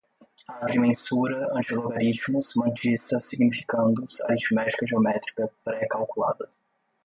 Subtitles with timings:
[0.63, 6.49] agrimensura, antilogaritmos, mantissa, significandos, aritmética-geométrica, pré-calculada